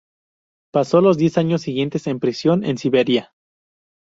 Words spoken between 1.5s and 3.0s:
siguientes en prisión en